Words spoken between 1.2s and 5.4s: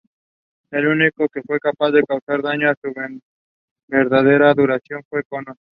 que fue capaz de causar daño a su verdadera duración fue